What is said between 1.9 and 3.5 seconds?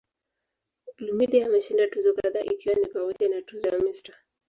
kadhaa ikiwa ni pamoja na